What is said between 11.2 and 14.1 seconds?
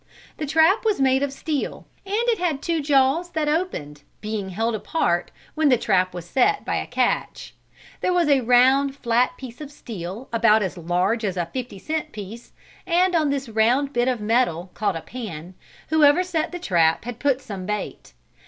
as a fifty cent piece, and on this round bit